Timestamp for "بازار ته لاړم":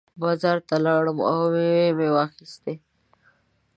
0.21-1.17